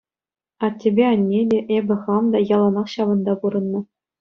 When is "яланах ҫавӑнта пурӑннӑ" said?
2.55-3.81